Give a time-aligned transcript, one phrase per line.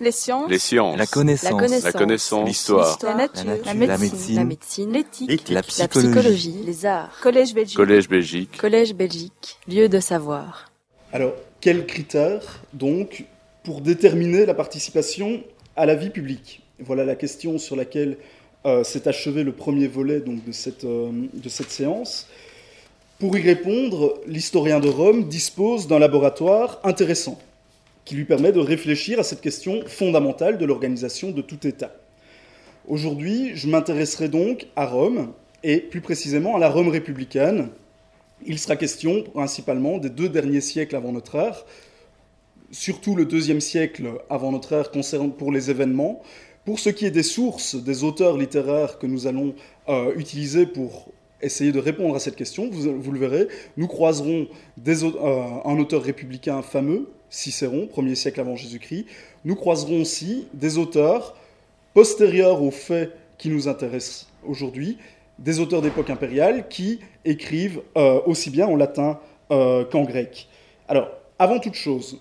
[0.00, 0.48] Les sciences.
[0.50, 0.96] Les sciences.
[0.96, 1.82] La connaissance.
[1.84, 2.46] La connaissance.
[2.48, 2.98] L'histoire.
[3.02, 3.44] La nature.
[3.44, 3.98] La La nature.
[3.98, 4.36] médecine.
[4.36, 4.92] La médecine.
[4.92, 5.28] L'éthique.
[5.28, 5.48] L'éthique.
[5.48, 6.08] La La psychologie.
[6.10, 6.62] psychologie.
[6.64, 7.18] Les arts.
[7.20, 7.76] Collège Belgique.
[7.76, 8.56] Collège Belgique.
[8.58, 9.58] Collège Belgique.
[9.66, 10.70] Lieu de savoir.
[11.12, 13.24] Alors, quels critères, donc,
[13.64, 15.42] pour déterminer la participation
[15.76, 16.62] à la vie publique?
[16.80, 18.18] Voilà la question sur laquelle
[18.66, 22.26] euh, s'est achevé le premier volet donc, de, cette, euh, de cette séance.
[23.18, 27.36] Pour y répondre, l'historien de Rome dispose d'un laboratoire intéressant
[28.08, 31.94] qui lui permet de réfléchir à cette question fondamentale de l'organisation de tout État.
[32.86, 37.68] Aujourd'hui, je m'intéresserai donc à Rome, et plus précisément à la Rome républicaine.
[38.46, 41.66] Il sera question principalement des deux derniers siècles avant notre ère,
[42.70, 46.22] surtout le deuxième siècle avant notre ère concerne pour les événements.
[46.64, 49.54] Pour ce qui est des sources, des auteurs littéraires que nous allons
[49.90, 51.12] euh, utiliser pour
[51.42, 54.48] essayer de répondre à cette question, vous, le verrez, nous croiserons
[54.88, 59.06] euh, un auteur républicain fameux, Cicéron, premier siècle avant Jésus-Christ.
[59.44, 61.36] Nous croiserons aussi des auteurs
[61.94, 64.98] postérieurs aux faits qui nous intéressent aujourd'hui,
[65.38, 69.20] des auteurs d'époque impériale qui écrivent euh, aussi bien en latin
[69.50, 70.48] euh, qu'en grec.
[70.88, 72.18] Alors, avant toute chose,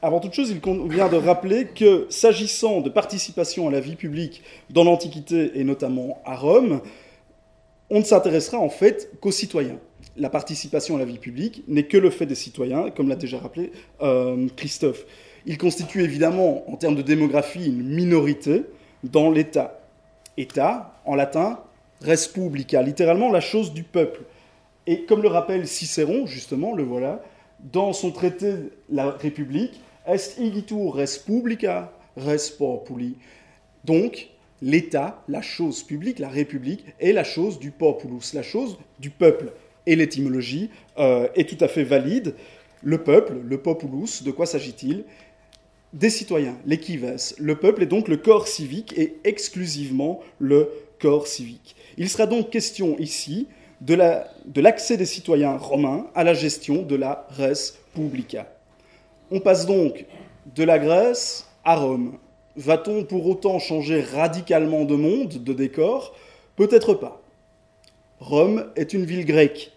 [0.00, 4.42] avant toute chose, il convient de rappeler que s'agissant de participation à la vie publique
[4.70, 6.80] dans l'Antiquité et notamment à Rome,
[7.90, 9.78] on ne s'intéressera en fait qu'aux citoyens.
[10.18, 13.38] La participation à la vie publique n'est que le fait des citoyens, comme l'a déjà
[13.38, 15.06] rappelé euh, Christophe.
[15.46, 18.64] Il constitue évidemment, en termes de démographie, une minorité
[19.04, 19.80] dans l'État.
[20.36, 21.60] État, en latin,
[22.02, 24.22] res publica, littéralement la chose du peuple.
[24.86, 27.22] Et comme le rappelle Cicéron, justement, le voilà,
[27.72, 28.54] dans son traité
[28.90, 33.16] La République, est igitur res publica, res populi.
[33.84, 34.28] Donc,
[34.62, 39.52] l'État, la chose publique, la République, est la chose du populus, la chose du peuple.
[39.88, 42.34] Et l'étymologie euh, est tout à fait valide.
[42.82, 45.04] Le peuple, le populus, de quoi s'agit-il?
[45.94, 47.16] Des citoyens, l'équives.
[47.38, 50.68] Le peuple est donc le corps civique et exclusivement le
[51.00, 51.74] corps civique.
[51.96, 53.46] Il sera donc question ici
[53.80, 53.94] de
[54.60, 58.46] l'accès des citoyens romains à la gestion de la res publica.
[59.30, 60.04] On passe donc
[60.54, 62.18] de la Grèce à Rome.
[62.56, 66.14] Va-t-on pour autant changer radicalement de monde, de décor?
[66.56, 67.22] Peut-être pas.
[68.20, 69.72] Rome est une ville grecque.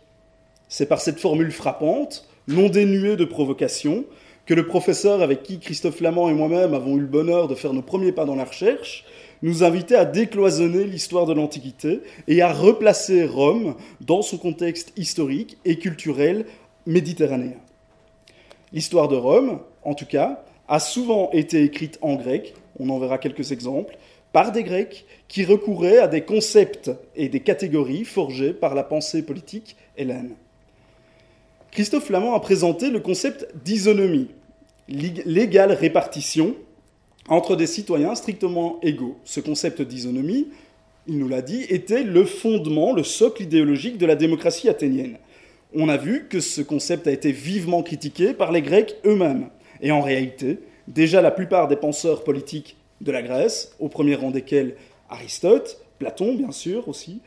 [0.72, 4.06] C'est par cette formule frappante, non dénuée de provocation,
[4.46, 7.74] que le professeur avec qui Christophe Flamand et moi-même avons eu le bonheur de faire
[7.74, 9.04] nos premiers pas dans la recherche
[9.42, 12.00] nous invitait à décloisonner l'histoire de l'Antiquité
[12.30, 16.46] et à replacer Rome dans son contexte historique et culturel
[16.86, 17.60] méditerranéen.
[18.72, 23.18] L'histoire de Rome, en tout cas, a souvent été écrite en grec, on en verra
[23.18, 23.98] quelques exemples,
[24.32, 29.22] par des Grecs qui recouraient à des concepts et des catégories forgées par la pensée
[29.22, 30.34] politique hellène.
[31.72, 34.28] Christophe Flamand a présenté le concept d'isonomie,
[34.90, 36.56] l'ég- l'égale répartition
[37.30, 39.18] entre des citoyens strictement égaux.
[39.24, 40.48] Ce concept d'isonomie,
[41.08, 45.18] il nous l'a dit, était le fondement, le socle idéologique de la démocratie athénienne.
[45.74, 49.50] On a vu que ce concept a été vivement critiqué par les Grecs eux-mêmes.
[49.82, 50.60] Et en réalité,
[50.90, 54.76] déjà la plupart des penseurs politiques de la Grèce, au premier rang desquels
[55.10, 57.22] Aristote, Platon bien sûr aussi,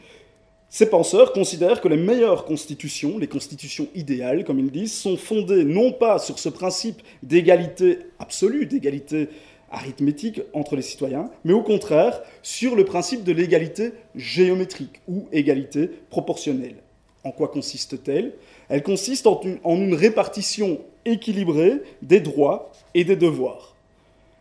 [0.74, 5.62] ces penseurs considèrent que les meilleures constitutions, les constitutions idéales, comme ils disent, sont fondées
[5.62, 9.28] non pas sur ce principe d'égalité absolue, d'égalité
[9.70, 15.88] arithmétique entre les citoyens, mais au contraire sur le principe de l'égalité géométrique ou égalité
[16.10, 16.82] proportionnelle.
[17.22, 18.32] En quoi consiste-t-elle?
[18.68, 19.40] Elle consiste en
[19.76, 23.76] une, répartition équilibrée des droits et des devoirs.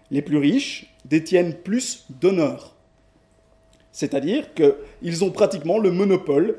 [0.10, 2.73] Les plus riches détiennent plus d'honneur,
[3.94, 6.58] c'est-à-dire qu'ils ont pratiquement le monopole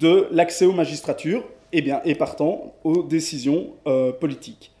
[0.00, 4.72] de l'accès aux magistratures et, bien, et partant aux décisions euh, politiques.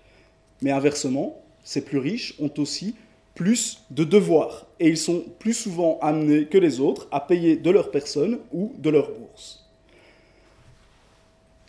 [0.60, 2.96] Mais inversement, ces plus riches ont aussi
[3.34, 7.70] plus de devoirs et ils sont plus souvent amenés que les autres à payer de
[7.70, 9.64] leur personne ou de leur bourse.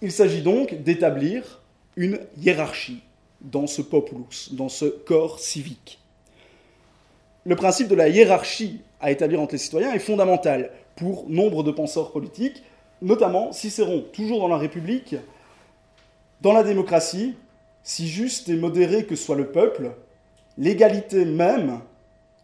[0.01, 1.61] Il s'agit donc d'établir
[1.95, 3.01] une hiérarchie
[3.41, 5.99] dans ce populus, dans ce corps civique.
[7.50, 11.72] Le principe de la hiérarchie à établir entre les citoyens est fondamental pour nombre de
[11.72, 12.62] penseurs politiques,
[13.01, 15.16] notamment Cicéron, toujours dans la République,
[16.42, 17.34] dans la démocratie,
[17.81, 19.94] si juste et modéré que soit le peuple,
[20.60, 21.80] l'égalité même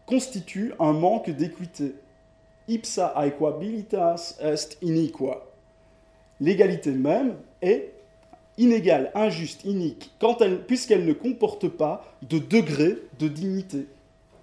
[0.07, 1.93] constitue un manque d'équité.
[2.67, 5.45] Ipsa aequabilitas est iniqua.
[6.41, 7.91] L'égalité même est
[8.57, 10.11] inégale, injuste, inique,
[10.65, 13.85] puisqu'elle ne comporte pas de degré de dignité.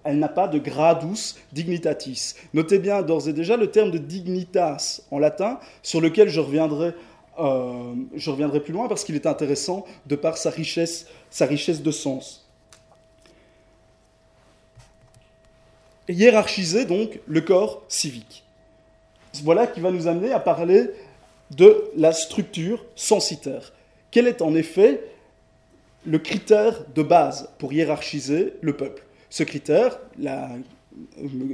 [0.04, 2.34] Elle n'a pas de gradus dignitatis.
[2.54, 6.94] Notez bien d'ores et déjà le terme de dignitas en latin, sur lequel je reviendrai,
[7.38, 7.94] euh,
[8.60, 12.46] plus loin parce qu'il est intéressant de par sa richesse sa richesse de sens.
[16.08, 18.44] Hiérarchiser donc le corps civique.
[19.43, 20.90] Voilà qui va nous amener à parler
[21.50, 23.72] de la structure censitaire.
[24.10, 25.00] Quel est en effet
[26.04, 29.02] le critère de base pour hiérarchiser le peuple?
[29.32, 29.99] Ce critère,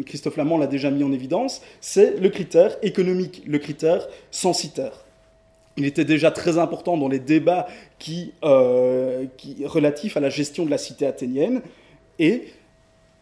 [0.04, 5.04] Christophe Lamont l'a déjà mis en évidence, c'est le critère économique, le critère censitaire.
[5.76, 7.68] Il était déjà très important dans les débats
[8.00, 11.62] qui, euh, qui, relatifs à la gestion de la cité athénienne.
[12.18, 12.48] Et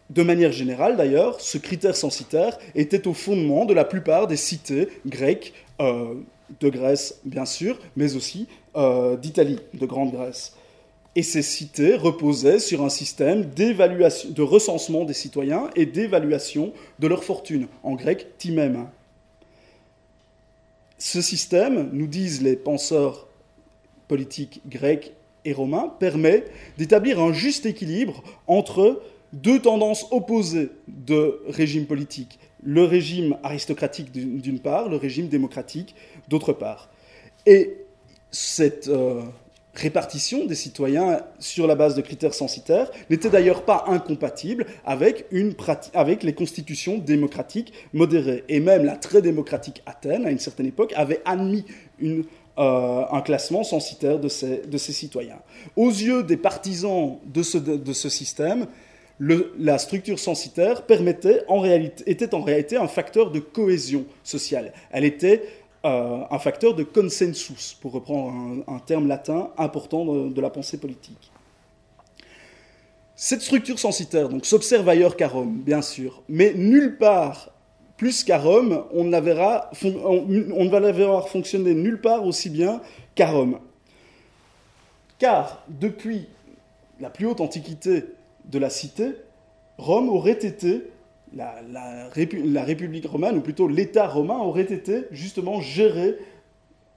[0.08, 4.88] de manière générale, d'ailleurs, ce critère censitaire était au fondement de la plupart des cités
[5.04, 5.52] grecques,
[5.82, 6.14] euh,
[6.60, 10.56] de Grèce bien sûr, mais aussi euh, d'Italie, de Grande Grèce.
[11.16, 17.24] Et ces cités reposaient sur un système de recensement des citoyens et d'évaluation de leur
[17.24, 18.88] fortune, en grec timem.
[20.98, 23.28] Ce système, nous disent les penseurs
[24.08, 25.14] politiques grecs
[25.46, 26.44] et romains, permet
[26.76, 29.02] d'établir un juste équilibre entre
[29.32, 32.38] deux tendances opposées de régime politique.
[32.62, 35.94] Le régime aristocratique d'une part, le régime démocratique
[36.28, 36.90] d'autre part.
[37.46, 37.78] Et
[38.30, 39.22] cette euh,
[39.76, 45.54] répartition des citoyens sur la base de critères censitaires n'était d'ailleurs pas incompatible avec, une
[45.94, 48.44] avec les constitutions démocratiques modérées.
[48.48, 51.64] Et même la très démocratique Athènes, à une certaine époque, avait admis
[51.98, 52.24] une,
[52.58, 55.38] euh, un classement censitaire de ces, de ces, citoyens.
[55.76, 58.66] Aux yeux des partisans de ce, de, ce système,
[59.20, 64.72] la structure censitaire permettait en réalité, était en réalité un facteur de cohésion sociale.
[64.90, 65.42] Elle était
[65.86, 71.30] euh, un facteur de consensus, pour reprendre un, terme latin important de, la pensée politique.
[73.14, 77.50] Cette structure censitaire donc s'observe ailleurs qu'à Rome, bien sûr, mais nulle part
[77.96, 82.82] plus qu'à Rome, on, ne on, va la voir fonctionner nulle part aussi bien
[83.14, 83.58] qu'à Rome.
[85.18, 86.28] Car depuis
[87.00, 88.04] la plus haute antiquité
[88.44, 89.12] de la cité,
[89.78, 90.90] Rome aurait été
[91.34, 96.16] la, République romaine, ou plutôt l'État romain, aurait été justement géré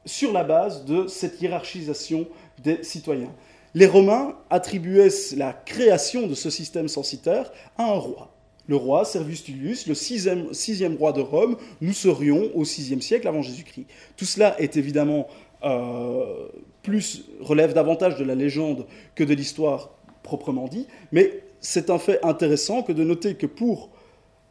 [0.05, 2.27] sur la base de cette hiérarchisation
[2.63, 3.33] des citoyens.
[3.75, 8.33] Les Romains attribuaient la création de ce système censitaire à un roi.
[8.67, 13.41] Le roi Servius Tullius, le sixième, roi de Rome, nous serions au sixième siècle avant
[13.41, 13.87] Jésus-Christ.
[14.15, 15.27] Tout cela est évidemment
[15.63, 16.47] euh,
[16.83, 18.85] plus relève davantage de la légende
[19.15, 19.91] que de l'histoire
[20.23, 23.89] proprement dit, mais c'est un fait intéressant que de noter que pour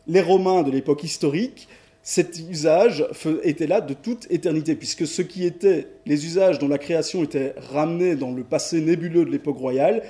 [0.08, 1.68] les Romains de l'époque historique,
[2.02, 3.06] cet usage
[3.42, 7.54] était là de toute éternité, puisque ce qui était les usages dont la création était
[7.58, 10.02] ramenée dans le passé nébuleux de l'époque royale,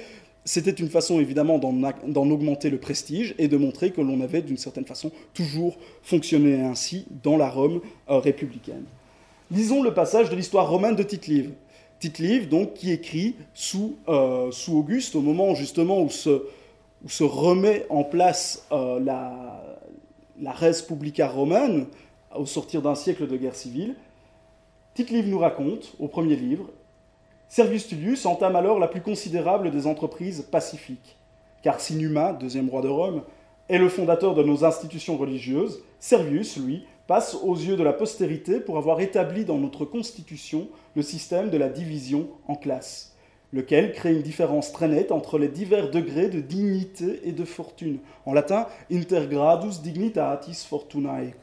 [0.45, 4.57] c'était une façon évidemment d'en augmenter le prestige et de montrer que l'on avait d'une
[4.57, 8.85] certaine façon toujours fonctionné ainsi dans la Rome euh, républicaine.
[9.51, 11.51] Lisons le passage de l'histoire romaine de Tite-Live.
[12.01, 16.45] Tite-Live, donc, qui écrit sous, euh, sous Auguste, au moment justement où se,
[17.05, 19.58] où se remet en place euh, la,
[20.41, 21.87] la res publica romaine,
[22.35, 23.95] au sortir d'un siècle de guerre civile,
[24.95, 26.69] Tite-Live nous raconte, au premier livre,
[27.49, 31.17] Servius Tullius entame alors la plus considérable des entreprises pacifiques.
[31.63, 33.23] Car si Numa, deuxième roi de Rome,
[33.69, 38.61] est le fondateur de nos institutions religieuses, Servius, lui, passe aux yeux de la postérité
[38.61, 43.17] pour avoir établi dans notre constitution le système de la division en classes
[43.53, 47.99] lequel crée une différence très nette entre les divers degrés de dignité et de fortune.
[48.27, 51.37] En latin, intergradus dignitatis fortunaeque.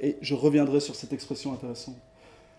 [0.00, 1.96] Et je reviendrai sur cette expression intéressante.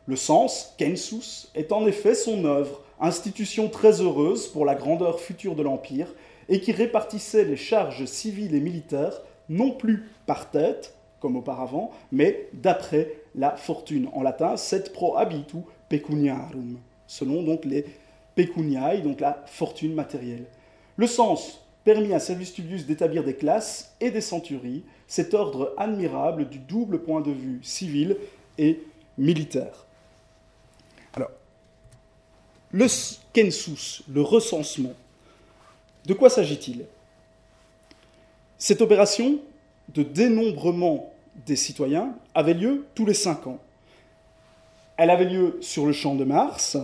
[0.05, 5.55] Le sens, kensus, est en effet son œuvre, institution très heureuse pour la grandeur future
[5.55, 6.13] de l'Empire,
[6.49, 12.49] et qui répartissait les charges civiles et militaires non plus par tête, comme auparavant, mais
[12.53, 14.09] d'après la fortune.
[14.13, 15.57] En latin, set pro habitu
[15.87, 17.85] pecuniarum, selon donc les
[18.35, 20.45] pecuniae, donc la fortune matérielle.
[20.97, 26.47] Le sens permit à Servius Tullius d'établir des classes et des centuries, cet ordre admirable
[26.47, 28.17] du double point de vue civil
[28.57, 28.83] et
[29.17, 29.85] militaire.
[31.13, 31.31] Alors,
[32.71, 34.93] le census, le recensement,
[36.05, 36.85] de quoi s'agit-il?
[38.57, 39.39] Cette opération
[39.89, 41.11] de dénombrement
[41.45, 43.59] des citoyens avait lieu tous les cinq ans.
[44.97, 46.77] Elle avait lieu sur le champ de Mars,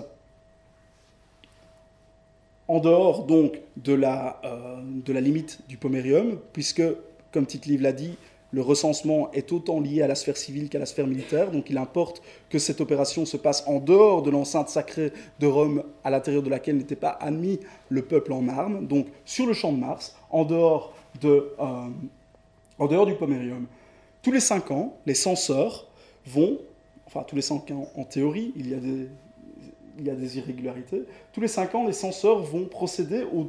[2.68, 6.84] en dehors donc de la, euh, de la limite du pomérium, puisque,
[7.32, 8.18] comme Tite-Live l'a dit,
[8.52, 11.78] le recensement est autant lié à la sphère civile qu'à la sphère militaire, donc il
[11.78, 16.44] importe que cette opération se passe en dehors de l'enceinte sacrée de Rome, à l'intérieur
[16.44, 17.60] de laquelle n'était pas admis
[17.90, 23.16] le peuple en armes, donc sur le champ de Mars, en dehors, de, euh, du
[23.16, 23.66] pomérium.
[24.22, 25.88] Tous les cinq ans, les censeurs
[26.26, 26.58] vont,
[27.06, 29.10] enfin tous les cinq ans en théorie, il y a des,
[30.00, 33.48] il y a des irrégularités, tous les 5 ans, les censeurs vont procéder au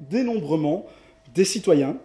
[0.00, 0.86] dénombrement
[1.34, 1.96] des citoyens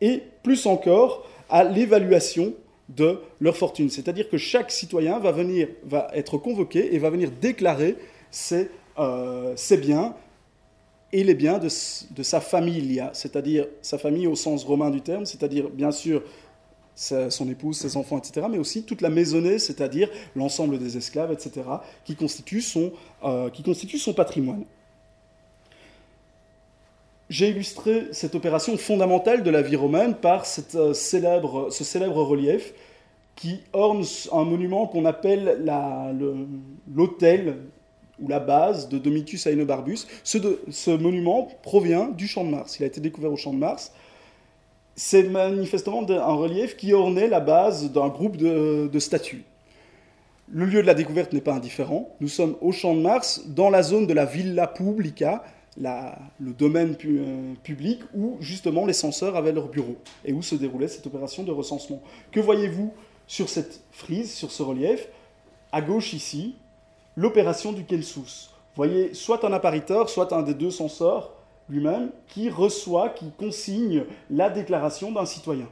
[0.00, 2.54] et plus encore à l'évaluation
[2.88, 3.90] de leur fortune.
[3.90, 7.96] C'est-à-dire que chaque citoyen va, venir, va être convoqué et va venir déclarer
[8.30, 10.14] ses, euh, biens
[11.12, 15.26] et les biens de, de sa famille, c'est-à-dire sa famille au sens romain du terme,
[15.26, 16.22] c'est-à-dire bien sûr
[16.94, 21.66] son épouse, ses enfants, etc., mais aussi toute la maisonnée, c'est-à-dire l'ensemble des esclaves, etc.,
[22.04, 22.92] qui constituent son,
[23.24, 24.64] euh, constitue son patrimoine.
[27.30, 30.44] J'ai illustré cette opération fondamentale de la vie romaine par
[30.74, 32.74] euh, célèbre, ce célèbre relief
[33.36, 35.64] qui orne un monument qu'on appelle
[36.94, 37.56] l'autel
[38.20, 40.06] ou la base de Domitius Aenobarbus.
[40.22, 42.78] Ce monument provient du champ de Mars.
[42.78, 43.92] Il a été découvert au champ de Mars
[44.94, 49.44] c'est manifestement un relief qui ornait la base d'un groupe de, statues.
[50.50, 52.14] Le lieu de la découverte n'est pas indifférent.
[52.20, 55.44] Nous sommes au Champ de Mars, dans la zone de la Villa Publica,
[55.78, 60.88] le domaine euh, public où justement les censeurs avaient leur bureau et où se déroulait
[60.88, 62.02] cette opération de recensement.
[62.30, 62.92] Que voyez-vous
[63.26, 65.08] sur cette frise, sur ce relief?
[65.70, 66.56] À gauche ici,
[67.16, 68.50] l'opération du Kensus.
[68.74, 71.32] Vous voyez soit un appariteur, soit un des deux censeurs
[71.68, 75.68] lui-même qui reçoit, qui consigne la déclaration d'un citoyen.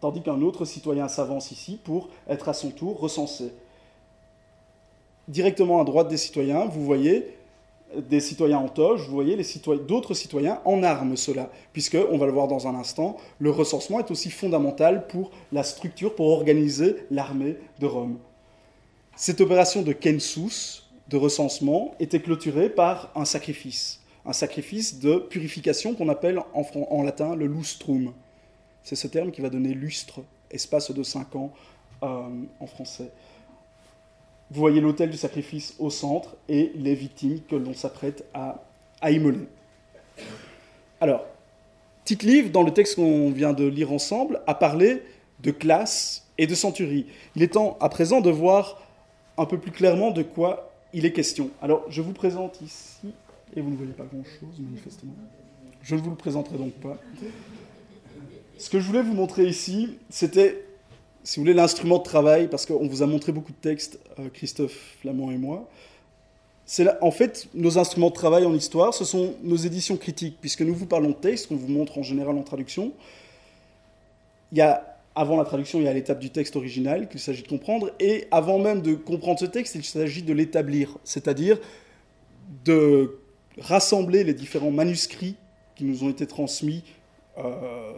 [0.00, 3.52] Tandis qu'un autre citoyen s'avance ici pour être à son tour recensé.
[5.26, 7.34] Directement à droite des citoyens, vous voyez
[7.96, 9.36] des citoyens en toge, vous voyez
[9.86, 13.98] d'autres citoyens en armes, cela, puisque, on va le voir dans un instant, le recensement
[13.98, 18.18] est aussi fondamental pour la structure, pour organiser l'armée de Rome.
[19.16, 25.94] Cette opération de Kensus, de recensement, était clôturée par un sacrifice un sacrifice de purification
[25.94, 28.12] qu'on appelle en, latin le lustrum.
[28.84, 30.20] C'est ce terme qui va donner lustre,
[30.50, 31.50] espace de 5 ans
[32.02, 32.28] euh,
[32.60, 33.10] en français.
[34.50, 38.62] Vous voyez l'autel du sacrifice au centre et les victimes que l'on s'apprête à,
[39.00, 39.48] à immoler.
[41.00, 41.24] Alors,
[42.04, 45.02] tite Livre, dans le texte qu'on vient de lire ensemble, a parlé
[45.40, 47.06] de classe et de centurie.
[47.34, 48.82] Il est temps à présent de voir
[49.38, 51.50] un peu plus clairement de quoi il est question.
[51.62, 53.14] Alors, je vous présente ici
[53.56, 55.14] et vous ne voyez pas grand-chose, manifestement.
[55.82, 56.98] Je ne vous le présenterai donc pas.
[58.58, 60.64] Ce que je voulais vous montrer ici, c'était,
[61.22, 64.28] si vous voulez, l'instrument de travail, parce qu'on vous a montré beaucoup de textes, euh,
[64.28, 65.68] Christophe Flamand et moi.
[66.66, 70.60] C'est en fait, nos instruments de travail en histoire, ce sont nos éditions critiques, puisque
[70.62, 72.92] nous vous parlons de texte, qu'on vous montre en général en traduction.
[74.52, 77.42] Il y a, avant la traduction, il y a l'étape du texte original qu'il s'agit
[77.42, 81.58] de comprendre, et avant même de comprendre ce texte, il s'agit de l'établir, c'est-à-dire
[82.64, 83.18] de
[83.60, 85.36] rassembler les différents manuscrits
[85.76, 86.82] qui nous ont été transmis
[87.38, 87.92] euh,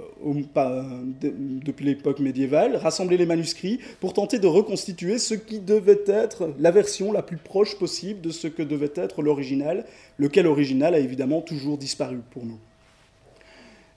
[1.25, 6.71] depuis l'époque médiévale, rassembler les manuscrits pour tenter de reconstituer ce qui devait être la
[6.71, 9.87] version la plus proche possible de ce que devait être l'original,
[10.19, 12.59] lequel original a évidemment toujours disparu pour nous.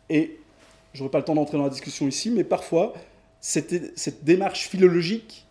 [0.10, 0.38] Et
[0.94, 2.94] je n'aurai pas le temps d'entrer dans la discussion ici, mais parfois,
[3.42, 5.46] cette démarche philologique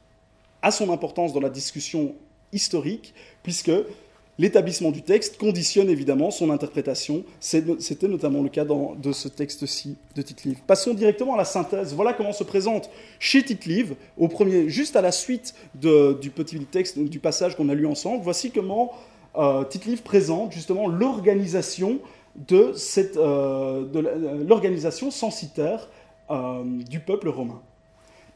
[0.62, 2.14] a son importance dans la discussion
[2.52, 3.72] historique, puisque
[4.38, 7.24] l'établissement du texte conditionne évidemment son interprétation.
[7.40, 11.94] C'était notamment le cas de ce texte-ci de tite Passons directement à la synthèse.
[11.94, 13.68] Voilà comment se présente chez tite
[14.16, 18.22] au premier, juste à la suite du petit texte, du passage qu'on a lu ensemble.
[18.22, 18.92] Voici comment
[19.36, 21.98] euh, tite présente justement l'organisation
[22.34, 24.00] de, cette, euh, de
[24.46, 25.88] l'organisation censitaire
[26.30, 27.60] euh, du peuple romain.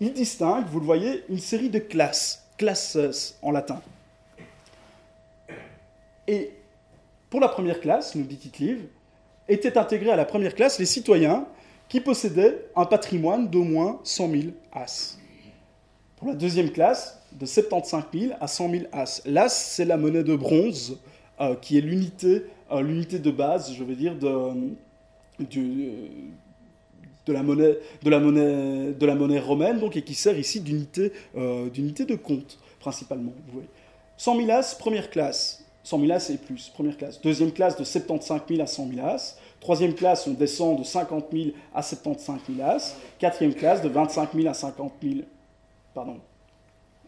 [0.01, 3.81] Il distingue, vous le voyez, une série de classes, classes en latin.
[6.29, 6.51] Et
[7.31, 8.83] pour la première classe, nous dit Tite-Livre,
[9.49, 11.47] étaient intégrés à la première classe les citoyens
[11.89, 14.43] qui possédaient un patrimoine d'au moins 100 000
[14.73, 15.19] as.
[16.17, 19.23] Pour la deuxième classe, de 75 000 à 100 000 as.
[19.27, 20.99] L'as, c'est la monnaie de bronze,
[21.41, 24.53] euh, qui est l'unité, euh, l'unité de base, je veux dire, de,
[25.39, 30.61] de, la monnaie, de, la monnaie, de la monnaie romaine, donc, et qui sert ici
[30.61, 33.33] d'unité, euh, de compte, principalement.
[33.47, 33.69] Vous voyez.
[34.17, 35.66] 100 000 as, première classe.
[35.87, 37.21] 100 000 as et plus, première classe.
[37.21, 39.37] Deuxième classe de 75 000 à 100 000 as.
[39.61, 42.97] Troisième classe, on descend de 50 000 à 75 000 as.
[43.21, 45.15] Quatrième classe, de 25 000 à 50 000,
[45.95, 46.17] pardon,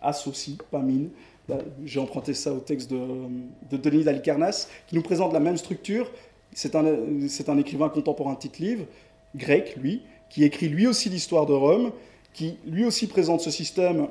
[0.01, 1.11] as aussi, pas mine.
[1.85, 3.01] J'ai emprunté ça au texte de,
[3.69, 6.09] de Denis d'Alicarnas, qui nous présente la même structure.
[6.53, 8.85] C'est un, un, écrivain contemporain de livre,
[9.35, 11.91] grec, lui, qui écrit lui aussi l'histoire de Rome,
[12.33, 14.07] qui lui aussi présente ce système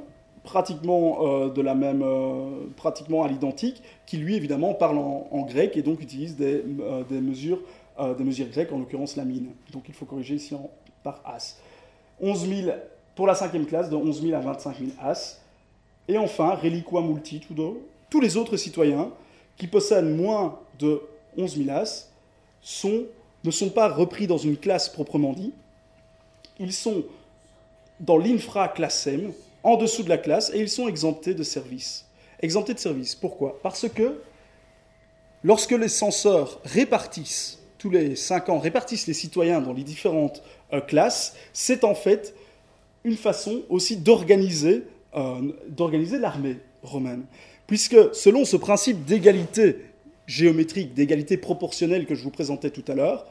[0.48, 5.76] pratiquement, euh, de la même, euh, pratiquement à l'identique, qui lui évidemment parle en, grec
[5.76, 7.60] et donc utilise des, euh, mesures,
[8.18, 9.50] des mesures grecques, en l'occurrence la mine.
[9.74, 10.56] Donc il faut corriger ici
[11.04, 11.58] par as.
[12.22, 12.72] 11 000
[13.14, 15.42] pour la cinquième classe, de 11 000 à 25 000 as.
[16.08, 19.12] Et enfin, reliqua multitudo, tous les autres citoyens
[19.58, 21.02] qui possèdent moins de
[21.38, 22.10] 11 000 as
[23.44, 25.52] ne sont pas repris dans une classe proprement dit.
[26.58, 27.04] Ils sont
[28.00, 29.34] dans l'infra-classem,
[29.68, 32.06] en dessous de la classe, et ils sont exemptés de service.
[32.40, 33.16] Exemptés de service.
[33.16, 33.60] Pourquoi?
[33.62, 34.22] Parce que
[35.44, 40.80] lorsque les censeurs répartissent, tous les 5 ans, répartissent les citoyens dans les différentes euh,
[40.80, 42.34] classes, c'est en fait
[43.04, 47.26] une façon aussi euh, d'organiser l'armée romaine.
[47.68, 49.80] Puisque selon ce principe d'égalité
[50.28, 53.28] géométrique, d'égalité proportionnelle que je vous présentais tout à l'heure,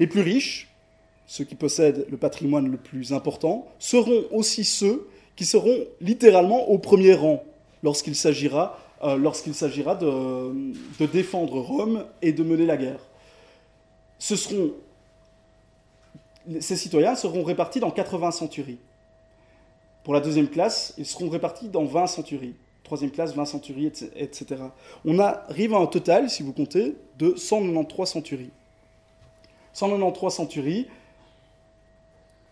[0.00, 0.68] les plus riches,
[1.28, 5.06] ceux qui possèdent le patrimoine le plus important, seront aussi ceux
[5.36, 7.42] qui seront littéralement au premier rang
[7.82, 10.52] lorsqu'il s'agira, euh, lorsqu'il de,
[10.98, 13.00] de, défendre Rome et de mener la guerre.
[14.18, 14.72] Ce seront,
[16.60, 18.78] ces citoyens seront répartis dans 80 centuries.
[20.04, 22.54] Pour la deuxième classe, ils seront répartis dans 20 centuries.
[22.84, 24.56] Troisième classe, 20 centuries, etc.
[25.04, 28.50] On arrive à un total, si vous comptez, de 193 centuries.
[29.72, 30.88] 193 centuries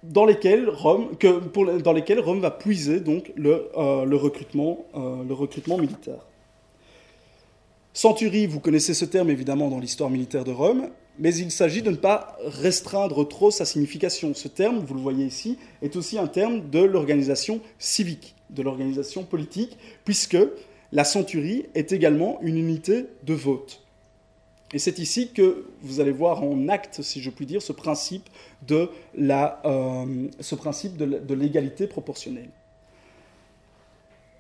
[0.02, 5.25] dans lesquelles Rome, que, pour, dans lesquelles Rome va puiser donc le, euh, recrutement, euh,
[5.26, 6.26] le recrutement militaire.
[7.93, 10.88] Centurie, vous connaissez ce terme évidemment dans l'histoire militaire de Rome,
[11.19, 14.35] mais il s'agit de ne pas restreindre trop sa signification.
[14.35, 19.25] Ce terme, vous le voyez ici, est aussi un terme de l'organisation civique, de l'organisation
[19.25, 20.38] politique, puisque
[20.93, 23.83] la centurie est également une unité de vote.
[24.72, 28.28] Et c'est ici que vous allez voir en acte, si je puis dire, ce principe
[28.66, 32.50] de, la, euh, ce principe de l'égalité proportionnelle.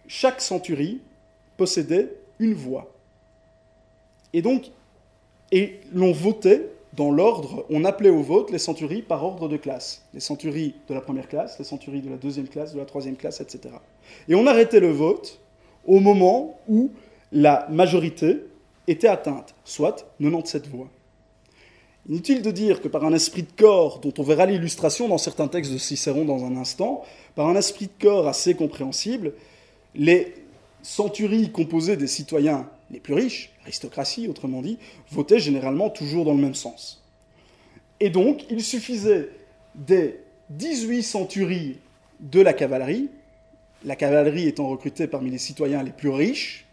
[0.06, 1.00] Chaque centurie
[1.56, 2.92] possédait une voix.
[4.32, 4.70] Et donc,
[5.50, 10.04] et l'on votait dans l'ordre, on appelait au vote les centuries par ordre de classe.
[10.14, 13.16] Les centuries de la première classe, les centuries de la deuxième classe, de la troisième
[13.16, 13.74] classe, etc.
[14.28, 15.40] Et on arrêtait le vote
[15.86, 16.90] au moment où
[17.32, 18.40] la majorité
[18.88, 20.88] était atteinte, soit 97 voix.
[22.08, 25.46] Inutile de dire que par un esprit de corps, dont on verra l'illustration dans certains
[25.46, 29.34] textes de Cicéron dans un instant, par un esprit de corps assez compréhensible,
[29.94, 30.34] les
[30.82, 34.78] centuries composées des citoyens les plus riches, l'aristocratie autrement dit,
[35.10, 37.04] votaient généralement toujours dans le même sens.
[38.00, 39.28] Et donc, il suffisait
[39.74, 40.20] des
[40.50, 41.78] 18 centuries
[42.20, 43.10] de la cavalerie,
[43.84, 46.67] la cavalerie étant recrutée parmi les citoyens les plus riches,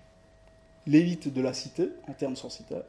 [0.88, 2.84] l'élite de la cité, en termes censitaires,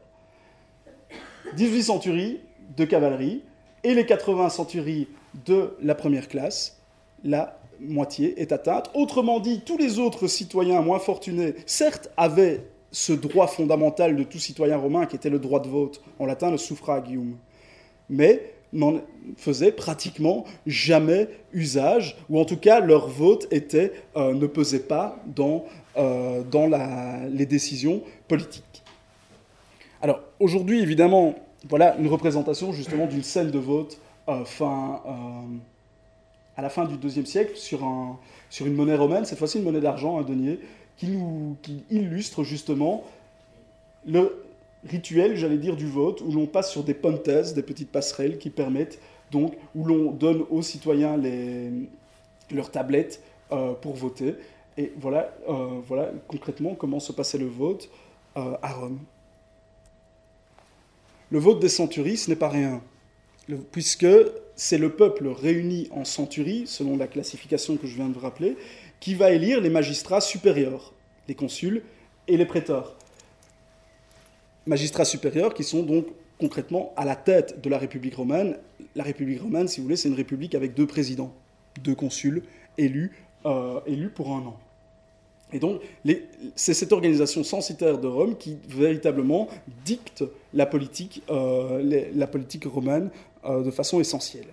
[1.56, 2.40] 18 centuries
[2.76, 3.42] de cavalerie
[3.84, 5.08] et les 80 centuries
[5.46, 6.80] de la première classe,
[7.24, 8.90] la moitié est atteinte.
[8.94, 14.38] Autrement dit, tous les autres citoyens moins fortunés, certes, avaient ce droit fondamental de tout
[14.38, 17.36] citoyen romain qui était le droit de vote, en latin le suffragium,
[18.08, 19.00] mais n'en
[19.36, 25.18] faisaient pratiquement jamais usage, ou en tout cas leur vote était, euh, ne pesait pas
[25.26, 25.64] dans,
[25.96, 26.68] euh, dans
[27.28, 28.82] les décisions politiques.
[30.02, 31.34] Alors aujourd'hui, évidemment,
[31.68, 33.98] voilà une représentation justement d'une scène de vote
[34.28, 35.00] euh, fin,
[36.56, 38.18] à la fin du IIe siècle sur, un,
[38.50, 40.60] sur une monnaie romaine, cette fois-ci une monnaie d'argent, un denier,
[40.96, 43.04] qui, nous, qui illustre justement
[44.06, 44.45] le
[44.84, 48.50] rituel, j'allais dire, du vote, où l'on passe sur des pontes, des petites passerelles qui
[48.50, 51.20] permettent donc, où l'on donne aux citoyens
[52.50, 54.34] leurs tablettes euh, pour voter.
[54.78, 57.88] Et voilà, euh, voilà concrètement comment se passait le vote
[58.36, 58.98] euh, à Rome.
[61.30, 62.80] Le vote des centuries, ce n'est pas rien,
[63.72, 64.06] puisque
[64.54, 68.56] c'est le peuple réuni en centuries, selon la classification que je viens de vous rappeler,
[69.00, 70.92] qui va élire les magistrats supérieurs,
[71.26, 71.82] les consuls
[72.28, 72.96] et les préteurs.
[74.66, 76.06] Magistrats supérieurs qui sont donc
[76.38, 78.58] concrètement à la tête de la République romaine.
[78.94, 81.32] La République romaine, si vous voulez, c'est une république avec deux présidents,
[81.82, 82.42] deux consuls
[82.78, 83.12] élus,
[83.46, 84.58] euh, élus pour un an.
[85.52, 85.80] Et donc,
[86.56, 89.48] c'est cette organisation censitaire de Rome qui véritablement
[89.84, 91.80] dicte la politique, euh,
[92.64, 93.10] romaine
[93.44, 94.48] euh, de façon essentielle.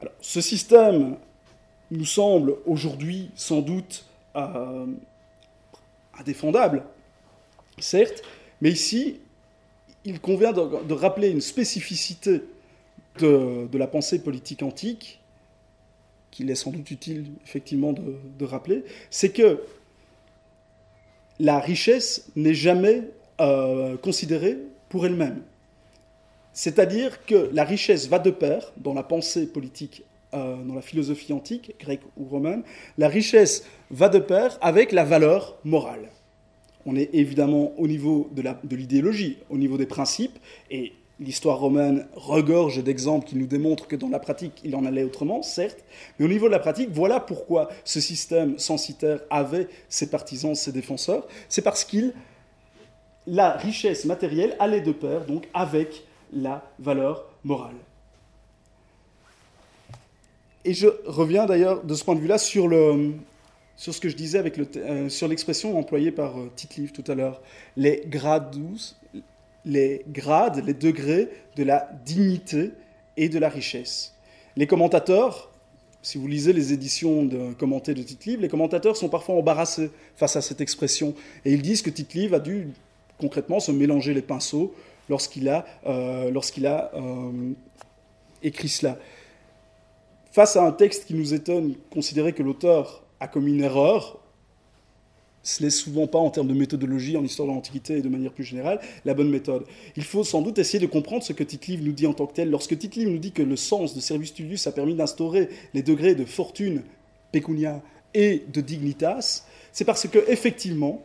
[0.00, 1.16] Alors, ce système
[1.92, 4.04] nous semble aujourd'hui sans doute
[6.18, 6.82] indéfendable,
[7.78, 8.22] certes,
[8.60, 9.20] mais ici,
[10.04, 12.42] il convient de, rappeler une spécificité
[13.18, 15.20] de, la pensée politique antique,
[16.30, 19.62] qu'il est sans doute utile effectivement de, rappeler, c'est que
[21.38, 23.02] la richesse n'est jamais
[23.40, 25.42] euh, considérée pour elle-même.
[26.52, 30.02] C'est-à-dire que la richesse va de pair dans la pensée politique
[30.34, 32.62] euh, dans la philosophie antique, grecque ou romaine,
[32.98, 36.10] la richesse va de pair avec la valeur morale.
[36.86, 40.38] On est évidemment au niveau de l'idéologie, au niveau des principes,
[40.70, 45.02] et L'histoire romaine regorge d'exemples qui nous démontrent que dans la pratique, il en allait
[45.02, 45.82] autrement, certes,
[46.18, 50.72] mais au niveau de la pratique, voilà pourquoi ce système censitaire avait ses partisans, ses
[50.72, 51.26] défenseurs.
[51.48, 52.12] C'est parce qu'il,
[53.26, 57.76] la richesse matérielle allait de pair, donc, avec la valeur morale.
[60.66, 63.14] Et je reviens d'ailleurs de ce point de vue-là sur, le,
[63.76, 66.50] sur ce que je disais avec euh, sur l'expression employée par euh,
[66.92, 67.42] tout à l'heure,
[67.76, 68.96] les grades douces,
[69.64, 72.72] les grades, les degrés de la dignité
[73.16, 74.14] et de la richesse.
[74.56, 75.50] Les commentateurs,
[76.02, 80.40] si vous lisez les éditions commentées de Tite-Livre, les commentateurs sont parfois embarrassés face à
[80.40, 82.68] cette expression et ils disent que Tite-Livre a dû
[83.18, 84.74] concrètement se mélanger les pinceaux
[85.08, 87.52] lorsqu'il a, euh, lorsqu'il a euh,
[88.42, 88.98] écrit cela.
[90.32, 94.18] Face à un texte qui nous étonne, considérer que l'auteur a commis une erreur,
[95.42, 98.32] ce n'est souvent pas en termes de méthodologie en histoire de l'Antiquité et de manière
[98.32, 99.64] plus générale la bonne méthode.
[99.96, 102.34] Il faut sans doute essayer de comprendre ce que tite nous dit en tant que
[102.34, 102.50] tel.
[102.50, 106.16] Lorsque tite nous dit que le sens de Servus Tullius a permis d'instaurer les degrés
[106.16, 106.82] de fortune,
[107.30, 107.80] pecunia,
[108.12, 111.02] et de dignitas, c'est parce que effectivement,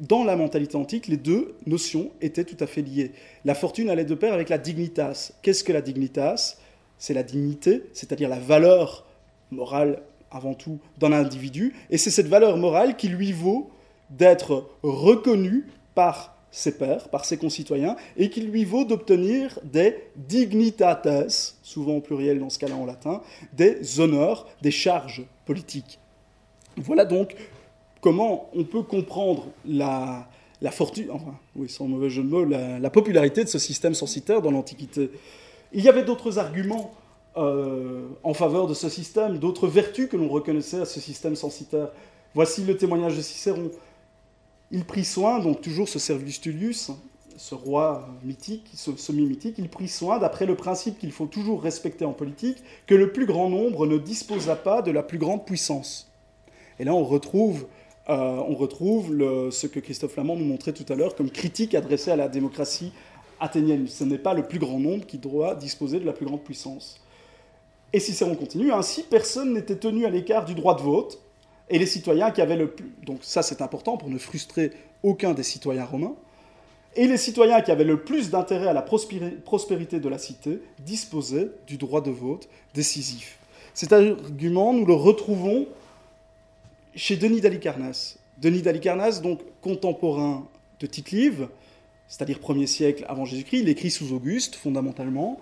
[0.00, 3.12] dans la mentalité antique, les deux notions étaient tout à fait liées.
[3.44, 5.32] La fortune allait de pair avec la dignitas.
[5.42, 6.56] Qu'est-ce que la dignitas?
[6.98, 9.06] C'est la dignité, c'est-à-dire la valeur
[9.50, 13.70] morale avant tout d'un individu, et c'est cette valeur morale qui lui vaut
[14.10, 21.08] d'être reconnu par ses pairs, par ses concitoyens, et qui lui vaut d'obtenir des dignitates,
[21.62, 25.98] souvent au pluriel dans ce cas-là en latin, des honneurs, des charges politiques.
[26.76, 27.34] Voilà donc
[28.00, 30.28] comment on peut comprendre la,
[30.70, 31.08] fortune,
[31.56, 35.10] oui, sans mauvais jeu de mots, la, popularité de ce système censitaire dans l'Antiquité.
[35.72, 36.94] Il y avait d'autres arguments
[37.36, 41.88] euh, en faveur de ce système, d'autres vertus que l'on reconnaissait à ce système censitaire.
[42.34, 43.70] Voici le témoignage de Cicéron.
[44.70, 46.90] Il prit soin, donc toujours ce Servius Tullius,
[47.36, 52.04] ce roi mythique, ce semi-mythique, il prit soin, d'après le principe qu'il faut toujours respecter
[52.04, 56.10] en politique, que le plus grand nombre ne disposa pas de la plus grande puissance.
[56.80, 57.66] Et là, on retrouve
[58.08, 59.10] euh, on retrouve
[59.50, 62.92] ce que Christophe Lamont nous montrait tout à l'heure comme critique adressée à la démocratie
[63.38, 63.86] athénienne.
[63.86, 67.00] Ce n'est pas le plus grand nombre qui doit disposer de la plus grande puissance.
[67.92, 71.20] Et Cicéron continue, ainsi personne n'était tenu à l'écart du droit de vote,
[71.70, 72.92] et les citoyens qui avaient le plus...
[73.04, 74.72] Donc ça c'est important pour ne frustrer
[75.02, 76.14] aucun des citoyens romains,
[76.96, 81.50] et les citoyens qui avaient le plus d'intérêt à la prospérité de la cité disposaient
[81.66, 83.38] du droit de vote décisif.
[83.74, 85.66] Cet argument, nous le retrouvons
[86.94, 88.18] chez Denis d'Alicarnasse.
[88.38, 90.46] Denis d'Alicarnasse, donc contemporain
[90.80, 91.48] de Tite-Live,
[92.08, 95.38] c'est-à-dire 1er siècle avant Jésus-Christ, il écrit sous Auguste, fondamentalement.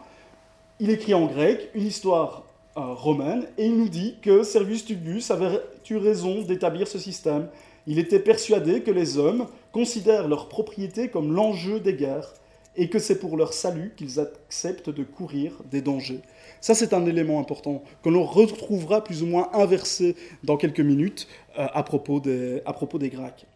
[0.78, 2.44] Il écrit en grec une histoire
[2.76, 7.48] euh, romaine, et il nous dit que Servius Tullius avait eu raison d'établir ce système.
[7.86, 12.34] Il était persuadé que les hommes considèrent leur propriété comme l'enjeu des guerres,
[12.76, 16.20] et que c'est pour leur salut qu'ils acceptent de courir des dangers.
[16.60, 21.26] Ça, c'est un élément important que l'on retrouvera plus ou moins inversé dans quelques minutes
[21.58, 23.46] euh, à, propos des, à propos des Grecs.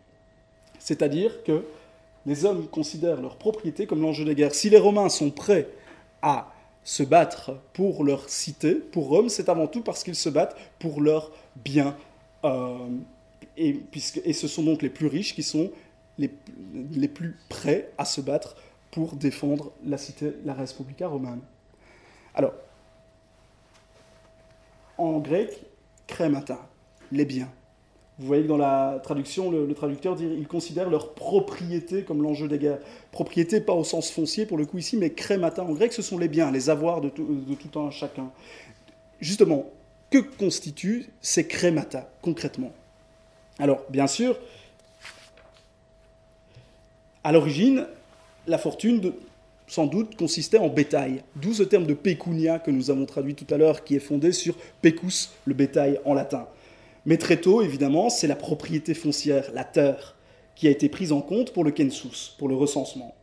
[0.79, 1.65] C'est-à-dire que
[2.25, 4.55] les hommes considèrent leur propriété comme l'enjeu des guerres.
[4.55, 5.69] Si les Romains sont prêts
[6.23, 6.51] à
[6.91, 11.01] se battre pour leur cité, pour Rome, c'est avant tout parce qu'ils se battent pour
[11.01, 11.97] leur bien.
[12.43, 12.89] Euh,
[13.57, 15.71] et, puisque, et ce sont donc les plus riches qui sont
[16.19, 16.33] les,
[16.91, 18.57] les plus prêts à se battre
[18.91, 21.39] pour défendre la cité, la Respublica romaine.
[22.35, 22.55] Alors,
[24.99, 25.63] en grec,
[26.09, 26.59] crémata,
[27.13, 27.53] les biens.
[28.21, 32.49] Vous voyez que dans la traduction, le, traducteur dit ils considèrent leur propriété comme l'enjeu
[32.49, 32.79] des guerres.
[33.13, 36.19] Propriété, pas au sens foncier pour le coup ici, mais crémata en grec, ce sont
[36.19, 38.31] les biens, les avoirs de tout, de un chacun.
[39.21, 39.71] Justement,
[40.11, 42.73] que constituent ces crémata concrètement?
[43.59, 44.37] Alors, bien sûr,
[47.25, 47.87] à l'origine,
[48.47, 49.15] la fortune
[49.67, 51.23] sans doute consistait en bétail.
[51.37, 54.33] D'où ce terme de pecunia que nous avons traduit tout à l'heure, qui est fondé
[54.33, 56.47] sur pecus, le bétail en latin.
[57.07, 60.17] Mais très tôt, évidemment, c'est la propriété foncière, la terre,
[60.55, 63.15] qui a été prise en compte pour le census, pour le recensement.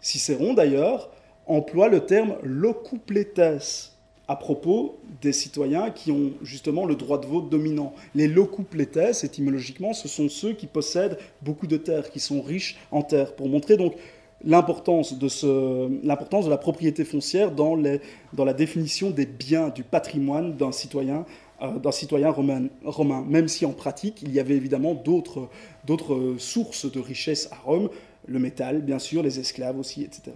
[0.00, 1.10] Cicéron, d'ailleurs,
[1.46, 3.92] emploie le terme locupletes
[4.28, 7.92] à propos des citoyens qui ont justement le droit de vote dominant.
[8.14, 13.02] Les locupletes, étymologiquement, ce sont ceux qui possèdent beaucoup de terres, qui sont riches en
[13.02, 13.94] terres, pour montrer donc
[14.44, 21.24] l'importance de, la propriété foncière dans, la définition des biens, du patrimoine d'un citoyen,
[21.62, 25.48] d'un citoyen romain, romain, même si en pratique, il y avait évidemment d'autres
[26.38, 27.88] sources de richesse à Rome,
[28.26, 30.32] le métal, bien sûr, les esclaves aussi, etc.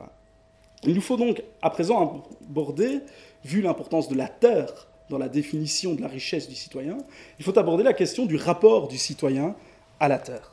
[0.85, 3.01] Il nous faut donc à présent aborder,
[3.45, 6.99] vu l'importance de la terre dans la définition de la richesse du citoyen,
[7.39, 9.55] il faut aborder la question du rapport du citoyen
[10.01, 10.53] à la terre.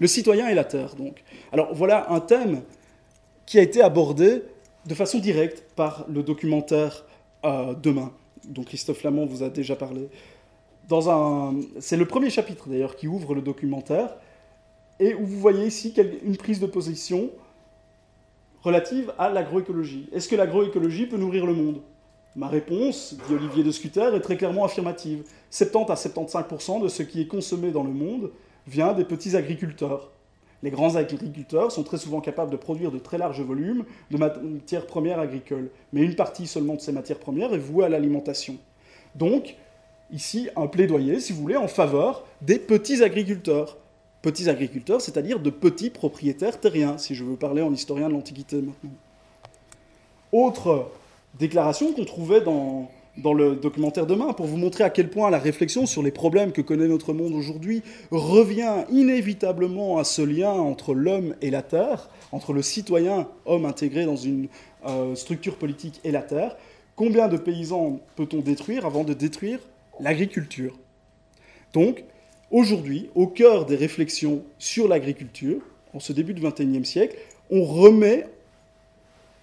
[0.00, 1.22] Le citoyen et la terre, donc.
[1.52, 2.62] Alors voilà un thème
[3.46, 4.42] qui a été abordé
[4.86, 7.04] de façon directe par le documentaire
[7.44, 8.12] euh, Demain,
[8.48, 10.08] dont Christophe Lamont vous a déjà parlé.
[11.80, 14.16] C'est le premier chapitre d'ailleurs qui ouvre le documentaire,
[15.00, 17.30] et où vous voyez ici une prise de position
[18.62, 20.08] relative à l'agroécologie.
[20.12, 21.80] Est-ce que l'agroécologie peut nourrir le monde?
[22.36, 25.24] Ma réponse, dit Olivier de Scuter, est très clairement affirmative.
[25.50, 28.30] 70 à 75% de ce qui est consommé dans le monde
[28.66, 30.10] vient des petits agriculteurs.
[30.62, 34.86] Les grands agriculteurs sont très souvent capables de produire de très larges volumes de matières
[34.86, 38.56] premières agricoles, mais une partie seulement de ces matières premières est vouée à l'alimentation.
[39.14, 39.56] Donc,
[40.10, 43.76] ici, un plaidoyer, si vous voulez, en faveur des petits agriculteurs.
[44.22, 48.56] Petits agriculteurs, c'est-à-dire de petits propriétaires terriens, si je veux parler en historien de l'Antiquité
[48.56, 48.96] maintenant.
[50.32, 50.88] Autre
[51.38, 55.38] déclaration qu'on trouvait dans, dans le documentaire Demain pour vous montrer à quel point la
[55.38, 60.94] réflexion sur les problèmes que connaît notre monde aujourd'hui revient inévitablement à ce lien entre
[60.94, 64.48] l'homme et la terre, entre le citoyen, homme intégré dans une
[64.86, 66.56] euh, structure politique et la terre.
[66.96, 69.60] Combien de paysans peut-on détruire avant de détruire
[70.00, 70.78] l'agriculture?
[71.72, 72.04] Donc,
[72.50, 75.60] aujourd'hui, au cœur des réflexions sur l'agriculture,
[75.92, 77.16] en ce début du XXIe siècle,
[77.50, 78.26] on remet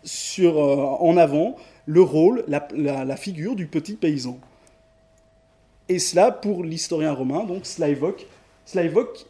[0.03, 4.39] sur, euh, en avant le rôle, la, figure du petit paysan.
[5.89, 8.25] Et cela, pour l'historien romain, donc cela évoque,
[8.65, 9.25] cela évoque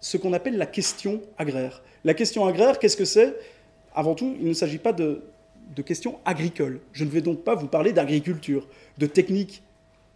[0.00, 1.82] ce qu'on appelle la question agraire.
[2.04, 3.34] La question agraire, qu'est-ce que c'est?
[3.94, 5.24] Avant tout, il ne s'agit pas de,
[5.74, 6.80] de questions agricoles.
[6.92, 9.62] Je ne vais donc pas vous parler d'agriculture, de techniques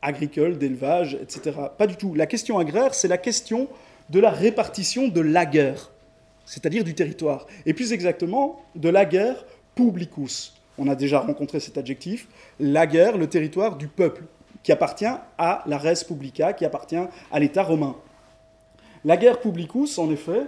[0.03, 1.57] agricoles, d'élevage, etc.
[1.77, 2.15] Pas du tout.
[2.15, 3.69] La question agraire, c'est la question
[4.11, 5.91] de la répartition de la guerre,
[6.45, 7.47] c'est-à-dire du territoire.
[7.67, 12.27] Et plus exactement, de la guerre publicus on a déjà rencontré cet adjectif,
[12.59, 14.25] la guerre, le territoire du peuple,
[14.63, 15.05] qui appartient
[15.39, 16.97] à la res publica, qui appartient
[17.31, 17.97] à l'État romain.
[19.05, 20.47] La guerre publicus, en effet,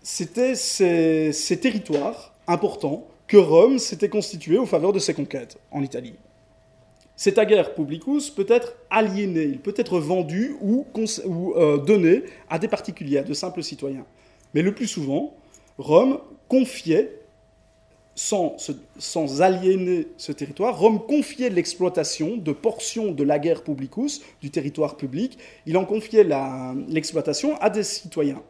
[0.00, 6.14] c'était ces, territoires importants que Rome s'était constitué au faveur de ses conquêtes en Italie.
[7.16, 12.68] Cet guerre publicus peut être aliéné, il peut être vendu ou, euh, donné à des
[12.68, 14.06] particuliers, à de simples citoyens.
[14.54, 15.34] Mais le plus souvent,
[15.78, 17.17] Rome confiait
[18.18, 24.96] sans, aliéner ce territoire, Rome confiait l'exploitation de portions de la guerre publicus, du territoire
[24.96, 26.26] public, il en confiait
[26.88, 28.42] l'exploitation à des citoyens.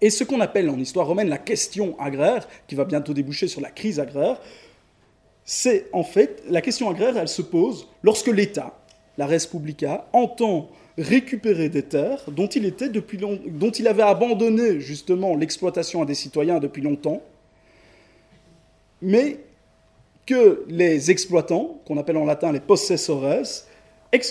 [0.00, 3.60] Et ce qu'on appelle en histoire romaine la question agraire, qui va bientôt déboucher sur
[3.60, 4.40] la crise agraire,
[5.44, 8.76] c'est en fait, la question agraire, elle se pose lorsque l'État,
[9.16, 14.80] la res publica, entend récupérer des terres dont il, était depuis dont il avait abandonné
[14.80, 17.22] justement l'exploitation à des citoyens depuis longtemps,
[19.02, 19.38] mais
[20.26, 23.64] que les exploitants, qu'on appelle en latin les possessores,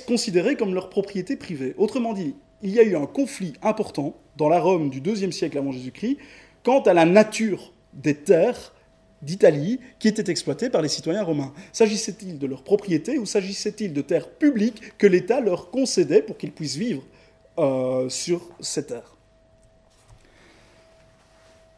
[0.06, 1.74] considéraient comme leur propriété privée.
[1.78, 5.58] Autrement dit, il y a eu un conflit important dans la Rome du IIe siècle
[5.58, 6.18] avant Jésus-Christ
[6.64, 8.74] quant à la nature des terres
[9.22, 11.54] d'Italie qui étaient exploitées par les citoyens romains.
[11.74, 16.52] S'agissait-il de leur propriété ou s'agissait-il de terres publiques que l'État leur concédait pour qu'ils
[16.52, 17.04] puissent vivre
[17.58, 19.16] euh, sur ces terres?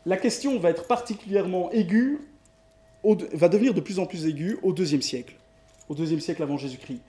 [0.05, 2.19] La question va être particulièrement aiguë
[3.03, 5.35] va devenir de plus en plus aigu au deuxième siècle,
[5.89, 7.01] au deuxième siècle avant Jésus-Christ.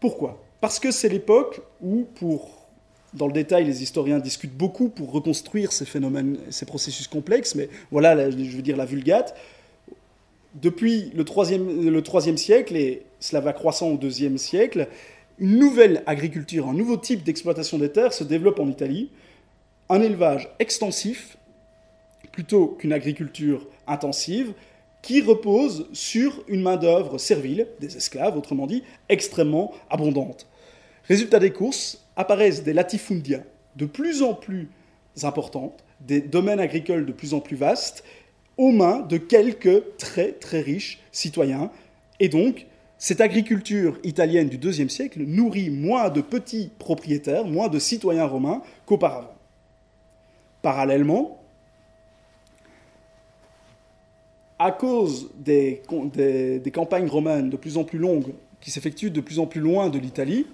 [0.00, 0.42] Pourquoi?
[0.60, 2.66] Parce que c'est l'époque où, pour,
[3.14, 7.68] dans le détail, les historiens discutent beaucoup pour reconstruire ces phénomènes, ces processus complexes, mais
[7.90, 9.36] voilà, je veux dire la vulgate.
[10.54, 14.88] Depuis le troisième, le troisième siècle, et cela va croissant au deuxième siècle,
[15.38, 19.10] une nouvelle agriculture, un nouveau type d'exploitation des terres se développe en Italie.
[19.88, 21.36] Un élevage extensif,
[22.32, 24.54] plutôt qu'une agriculture intensive,
[25.06, 30.48] qui repose sur une main-d'œuvre servile, des esclaves, autrement dit, extrêmement abondante.
[31.04, 33.44] Résultat des courses, apparaissent des latifundia
[33.76, 34.68] de plus en plus
[35.22, 38.02] importantes, des domaines agricoles de plus en plus vastes,
[38.56, 41.70] aux mains de quelques très très riches citoyens.
[42.18, 42.66] Et donc,
[42.98, 48.60] cette agriculture italienne du IIe siècle nourrit moins de petits propriétaires, moins de citoyens romains
[48.86, 49.36] qu'auparavant.
[50.62, 51.45] Parallèlement,
[54.58, 55.82] à cause des,
[56.72, 59.98] campagnes romaines de plus en plus longues, qui s'effectuent de plus en plus loin de
[59.98, 60.46] l'Italie,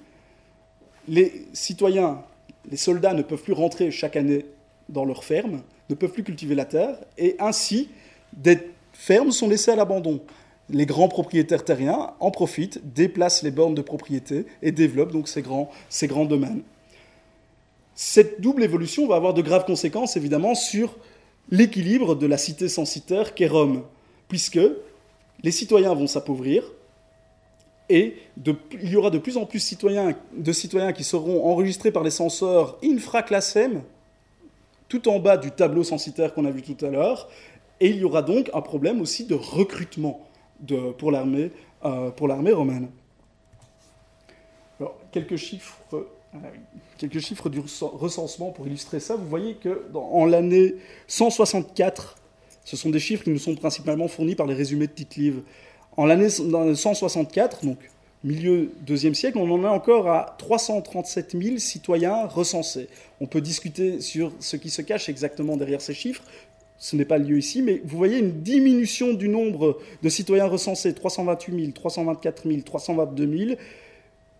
[1.09, 2.23] les citoyens,
[2.71, 4.45] les soldats ne peuvent plus rentrer chaque année
[4.89, 7.89] dans leurs fermes, ne peuvent plus cultiver la terre, et ainsi
[8.33, 8.59] des
[8.93, 10.21] fermes sont laissées à l'abandon.
[10.69, 15.43] Les grands propriétaires terriens en profitent, déplacent les bornes de propriété et développent donc ces
[15.43, 16.63] grands, ces grands domaines.
[17.95, 20.97] Cette double évolution va avoir de graves conséquences évidemment sur
[21.51, 23.85] l'équilibre de la cité censitaire qu'est Rome,
[24.29, 24.61] puisque
[25.43, 26.65] les citoyens vont s'appauvrir
[27.89, 32.11] et il y aura de plus en plus de citoyens qui seront enregistrés par les
[32.11, 33.83] censeurs infraclassem,
[34.89, 37.29] tout en bas du tableau censitaire qu'on a vu tout à l'heure,
[37.81, 40.21] Et il y aura donc un problème aussi de recrutement
[40.61, 41.51] de, pour l'armée
[41.85, 42.89] euh, pour l'armée romaine.
[44.79, 45.77] Alors, quelques chiffres,
[46.99, 49.17] quelques chiffres du recensement pour illustrer ça.
[49.17, 50.77] Vous voyez que en l'année
[51.09, 52.17] 164,
[52.65, 55.43] ce sont des chiffres qui nous sont principalement fournis par les résumés de Tite-Livre.
[55.97, 57.79] En l'année 164, donc
[58.25, 62.89] milieu deuxième siècle, on en est encore à 337 000 citoyens recensés.
[63.21, 66.23] On peut discuter sur ce qui se cache exactement derrière ces chiffres.
[66.79, 70.47] Ce n'est pas le lieu ici, mais vous voyez une diminution du nombre de citoyens
[70.47, 73.61] recensés, 328 000, 324 000, 322 000,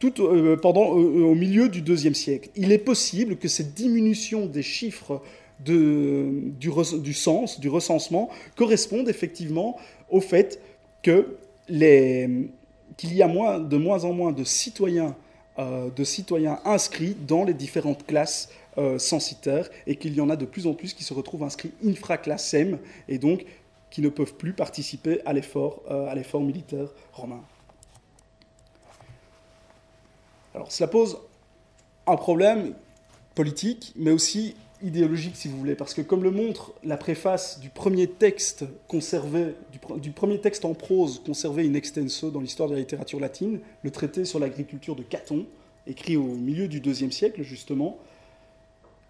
[0.03, 2.51] tout, euh, pendant, euh, au milieu du deuxième siècle.
[2.57, 5.23] Il est possible que cette diminution des chiffres
[5.61, 9.79] du, sens, du recensement, corresponde effectivement
[10.11, 10.61] au fait
[11.03, 11.25] qu'il
[13.01, 15.15] y a moins, de moins en moins de citoyens,
[15.61, 15.89] euh,
[16.65, 18.49] inscrits dans les différentes classes
[18.97, 22.79] censitaires et qu'il y en a de plus en plus qui se retrouvent inscrits infraclassem
[23.07, 23.45] et donc
[23.91, 25.83] qui ne peuvent plus participer à l'effort
[26.41, 27.43] militaire romain.
[30.55, 31.19] Alors cela pose
[32.07, 32.75] un problème
[33.35, 37.69] politique, mais aussi idéologique, si vous voulez, parce que comme le montre la préface du
[37.71, 39.55] premier texte conservé,
[40.01, 43.91] du, premier texte en prose conservé in extenso dans l'histoire de la littérature latine, le
[43.91, 45.47] traité sur l'agriculture de Caton,
[45.87, 47.99] écrit au milieu du IIe siècle, justement,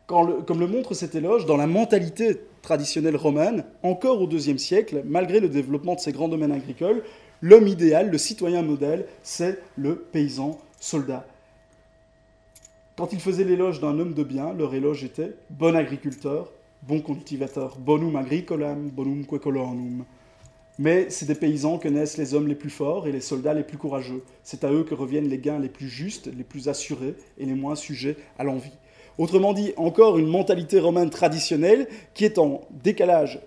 [0.07, 5.41] comme le montre cet éloge, dans la mentalité traditionnelle romaine, encore au IIe siècle, malgré
[5.41, 7.03] le développement de ces grands domaines agricoles,
[7.41, 11.27] l'homme idéal, le citoyen modèle, c'est le paysan soldat.
[12.97, 16.53] Quand ils faisaient l'éloge d'un homme de bien, leur éloge était bon agriculteur,
[16.83, 20.05] bon cultivateur, bonum agricolam, bonum quecolonum.
[20.79, 23.63] Mais c'est des paysans que naissent les hommes les plus forts et les soldats les
[23.63, 24.23] plus courageux.
[24.43, 27.55] C'est à eux que reviennent les gains les plus justes, les plus assurés et les
[27.55, 28.77] moins sujets à l'envie.
[29.17, 33.41] Autrement dit, encore une mentalité romaine traditionnelle qui est en décalage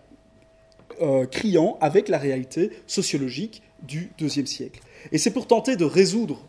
[1.01, 4.79] euh, criant avec la réalité sociologique du IIe siècle.
[5.11, 6.41] Et c'est pour tenter de résoudre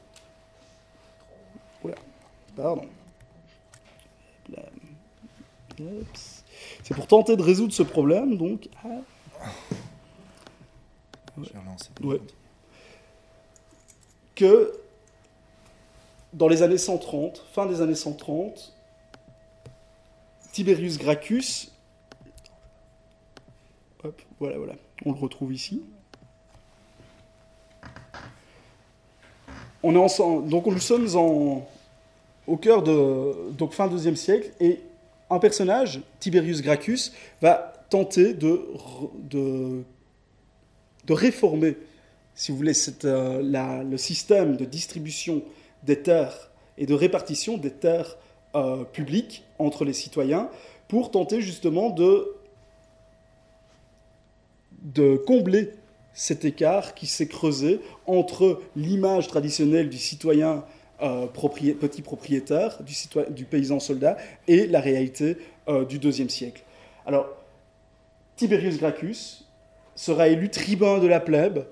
[2.56, 2.88] Pardon.
[6.82, 8.68] C'est pour tenter de résoudre ce problème, donc.
[14.34, 14.72] Que
[16.32, 18.74] dans les années 130, fin des années 130,
[20.52, 21.70] Tiberius Gracchus,
[24.02, 25.82] hop, voilà, voilà, on le retrouve ici.
[29.82, 31.68] On est ensemble, donc nous sommes en,
[32.46, 34.80] au cœur de donc fin deuxième siècle, et
[35.30, 38.62] un personnage, Tiberius Gracchus, va tenter de,
[41.08, 41.76] réformer,
[42.34, 42.72] si vous voulez,
[43.04, 45.42] euh, le système de distribution
[45.84, 48.16] des terres et de répartition des terres
[48.54, 50.48] euh, publiques entre les citoyens,
[50.88, 52.36] pour tenter justement de
[55.26, 55.72] combler
[56.16, 60.64] cet écart qui s'est creusé entre l'image traditionnelle du citoyen
[61.02, 62.78] euh, petit propriétaire,
[63.30, 64.16] du, paysan soldat,
[64.48, 65.36] et la réalité
[65.68, 66.62] euh, du deuxième siècle.
[67.04, 67.26] Alors,
[68.36, 69.44] Tiberius Gracchus
[69.94, 71.66] sera élu tribun de la plèbe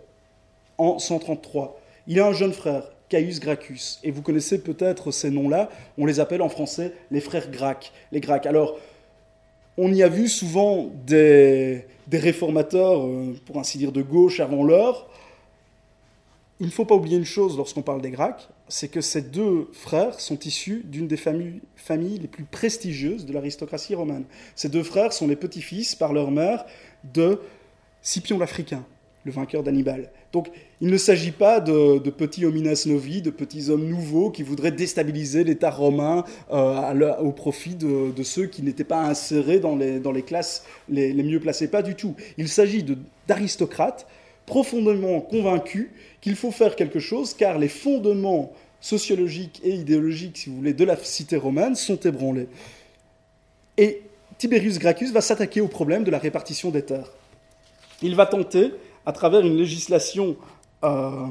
[0.78, 1.80] en 133.
[2.06, 6.20] Il a un jeune frère, Caius Gracchus, et vous connaissez peut-être ces noms-là, on les
[6.20, 7.92] appelle en français les frères Gracques.
[8.12, 8.46] Les Gracques.
[8.46, 8.78] Alors,
[9.76, 14.64] on y a vu souvent des, des réformateurs, euh, pour ainsi dire, de gauche avant
[14.64, 15.08] l'heure,
[16.60, 19.68] il ne faut pas oublier une chose lorsqu'on parle des Gracques, c'est que ces deux
[19.72, 24.24] frères sont issus d'une des familles, les plus prestigieuses de l'aristocratie romaine.
[24.54, 26.64] Ces deux frères sont les petits-fils, par leur mère,
[27.12, 27.40] de
[28.02, 28.84] Scipion l'Africain,
[29.24, 30.10] le vainqueur d'Hannibal.
[30.32, 34.72] Donc il ne s'agit pas de, petits homines novi, de petits hommes nouveaux qui voudraient
[34.72, 40.64] déstabiliser l'État romain euh, au profit de, ceux qui n'étaient pas insérés dans les, classes
[40.88, 41.68] les mieux placées.
[41.68, 42.14] Pas du tout.
[42.38, 42.84] Il s'agit
[43.26, 44.06] d'aristocrates
[44.46, 45.88] profondément convaincus
[46.20, 50.84] qu'il faut faire quelque chose car les fondements sociologiques et idéologiques, si vous voulez, de
[50.84, 52.48] la cité romaine sont ébranlés.
[53.78, 54.02] Et
[54.38, 57.10] Tiberius Gracchus va s'attaquer au problème de la répartition des terres.
[58.02, 58.72] Il va tenter,
[59.06, 60.36] à travers une législation,
[60.84, 61.26] euh,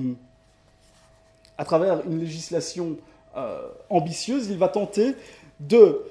[3.37, 5.13] euh, ambitieuse, il va tenter
[5.59, 6.01] de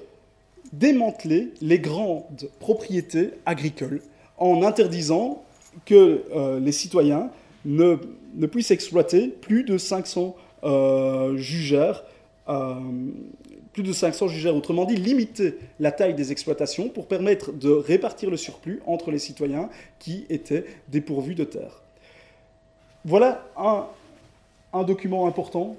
[0.71, 4.01] démanteler les grandes propriétés agricoles
[4.37, 5.43] en interdisant
[5.85, 7.29] que euh, les citoyens
[7.65, 7.97] ne,
[8.35, 12.03] ne, puissent exploiter plus de 500 euh, jugères,
[12.49, 12.75] euh,
[13.73, 18.29] plus de 500 jugères, autrement dit, limiter la taille des exploitations pour permettre de répartir
[18.29, 19.69] le surplus entre les citoyens
[19.99, 21.81] qui étaient dépourvus de terre.
[23.05, 23.85] Voilà un,
[24.73, 25.75] un document important,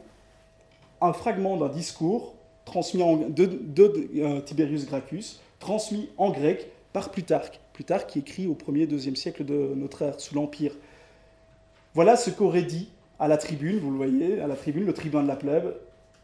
[1.01, 2.34] un fragment d'un discours
[2.64, 8.55] transmis en, de, de, Tiberius Gracchus, transmis en grec par Plutarque Plutarque qui écrit au
[8.55, 10.72] 1er, 2e siècle de notre ère, sous l'Empire.
[11.93, 15.25] Voilà ce qu'aurait dit à la tribune, vous le voyez, à la tribune, le tribun
[15.25, 15.75] de la plèbe,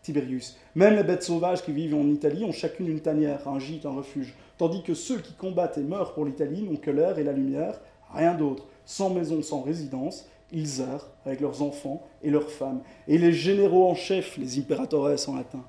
[0.03, 0.57] Tiberius.
[0.77, 3.91] Même les bêtes sauvages qui vivent en Italie ont chacune une tanière, un gîte, un
[3.91, 7.33] refuge, tandis que ceux qui combattent et meurent pour l'Italie n'ont que l'air et la
[7.33, 7.81] lumière,
[8.15, 12.81] rien d'autre, sans maison, sans résidence, ils errent avec leurs enfants et leurs femmes.
[13.09, 15.65] Et les généraux en chef, les imperatores en latin,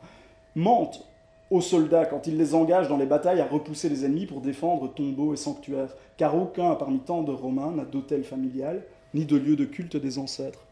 [0.56, 1.06] mentent
[1.52, 4.92] aux soldats quand ils les engagent dans les batailles à repousser les ennemis pour défendre
[4.92, 8.82] tombeaux et sanctuaires, car aucun parmi tant de Romains n'a d'hôtel familial,
[9.14, 10.66] ni de lieu de culte des ancêtres.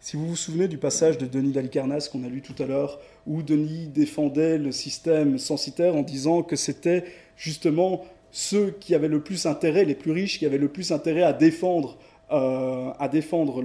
[0.00, 2.98] Si vous vous souvenez du passage de Denis d'Alicarnasse qu'on a lu tout à l'heure,
[3.26, 7.04] où Denis défendait le système censitaire en disant que c'était
[7.36, 11.22] justement ceux qui avaient le plus intérêt, les plus riches, qui avaient le plus intérêt
[11.22, 11.98] à défendre,
[12.32, 13.62] euh, à défendre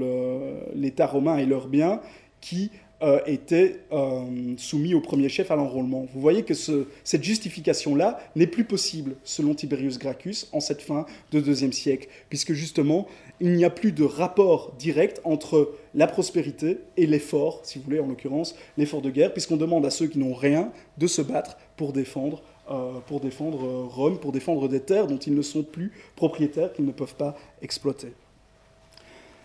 [0.76, 2.02] l'État romain et leurs biens,
[2.40, 2.72] qui
[3.04, 4.24] euh, étaient euh,
[4.58, 6.08] soumis au premier chef à l'enrôlement.
[6.14, 11.42] Vous voyez que cette justification-là n'est plus possible, selon Tiberius Gracchus, en cette fin de
[11.42, 13.08] deuxième siècle, puisque justement,
[13.42, 18.00] il n'y a plus de rapport direct entre la prospérité et l'effort, si vous voulez,
[18.00, 21.58] en l'occurrence, l'effort de guerre, puisqu'on demande à ceux qui n'ont rien de se battre
[21.76, 22.42] pour défendre,
[22.72, 26.72] euh, pour défendre euh, Rome, pour défendre des terres dont ils ne sont plus propriétaires,
[26.72, 28.14] qu'ils ne peuvent pas exploiter.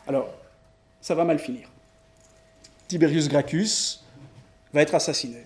[0.06, 0.32] Alors,
[1.00, 1.68] ça va mal finir.
[2.88, 4.00] Tiberius Gracchus
[4.72, 5.44] va être assassiné.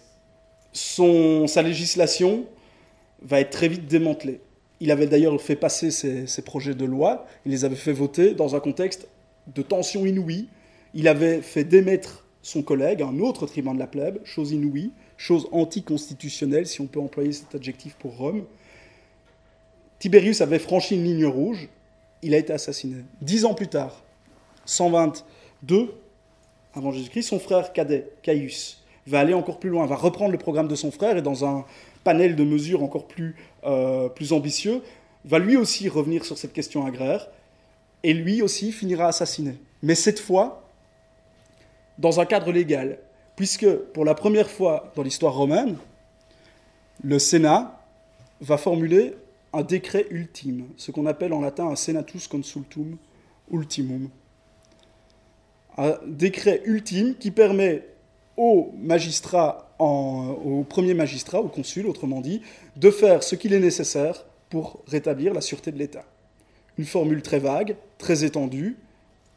[0.73, 2.47] Sa législation
[3.21, 4.41] va être très vite démantelée.
[4.81, 8.57] Il avait d'ailleurs fait passer ses, projets de loi, il les avait fait voter dans
[8.57, 9.09] un contexte
[9.55, 10.49] de tension inouïe.
[10.95, 15.49] Il avait fait démettre son collègue, un autre tribun de la plèbe, chose inouïe, chose
[15.53, 18.45] anticonstitutionnelle, si on peut employer cet adjectif pour Rome.
[19.99, 21.69] Tiberius avait franchi une ligne rouge,
[22.23, 23.05] il a été assassiné.
[23.21, 24.03] Dix ans plus tard,
[24.65, 25.95] 122
[26.75, 30.69] avant Jésus-Christ, son frère cadet, Caius, va aller encore plus loin, va reprendre le programme
[30.69, 31.65] de son frère et dans un
[32.05, 34.83] panel de mesures encore plus, euh, plus ambitieux,
[35.25, 37.29] va lui aussi revenir sur cette question agraire
[38.03, 39.55] et lui aussi finira assassiné.
[39.83, 40.63] Mais cette fois,
[41.99, 42.99] dans un cadre légal,
[43.37, 45.77] puisque pour la première fois dans l'histoire romaine,
[47.03, 47.81] le Sénat
[48.41, 49.15] va formuler
[49.53, 52.97] un décret ultime, ce qu'on appelle en latin un senatus consultum
[53.51, 54.09] ultimum.
[55.79, 57.83] Un décret ultime qui permet
[58.37, 62.43] aux magistrats au premier magistrat, au consul, autrement dit,
[62.77, 66.05] de faire ce qu'il est nécessaire pour rétablir la sûreté de l'État.
[66.79, 68.77] Une formule très vague, très étendue,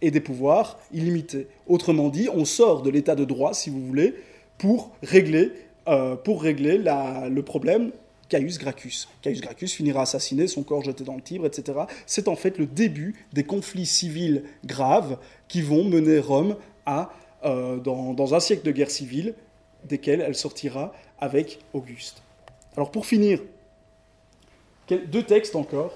[0.02, 1.48] et des pouvoirs illimités.
[1.68, 4.14] Autrement dit, on sort de l'état de droit, si vous voulez,
[4.58, 5.52] pour régler,
[5.88, 7.92] euh, pour régler le problème
[8.30, 9.08] Caius Gracchus.
[9.22, 11.80] Caius Gracchus finira assassiné, son corps jeté dans le Tibre, etc.
[12.06, 15.18] C'est en fait le début des conflits civils graves
[15.48, 16.56] qui vont mener Rome
[17.44, 19.36] euh, dans, dans, un siècle de guerre civile,
[19.84, 22.22] desquels elle sortira avec Auguste.
[22.76, 23.40] Alors pour finir,
[24.90, 25.94] deux textes encore